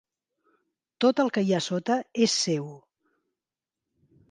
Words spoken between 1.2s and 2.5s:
el que hi ha sota és